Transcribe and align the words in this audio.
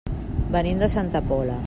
Venim 0.55 0.81
de 0.85 0.89
Santa 0.95 1.21
Pola. 1.33 1.59